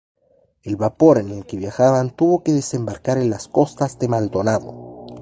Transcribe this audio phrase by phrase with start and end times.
[0.63, 4.99] El vapor en el que viajaban tuvo que desembarcar en las costas de Maldonado.